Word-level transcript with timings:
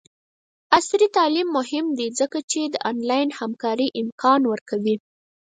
عصري 0.77 1.07
تعلیم 1.17 1.47
مهم 1.57 1.85
دی 1.97 2.07
ځکه 2.19 2.39
چې 2.51 2.61
د 2.73 2.75
آنلاین 2.89 3.27
همکارۍ 3.39 3.87
امکان 4.01 4.41
ورکوي. 4.51 4.95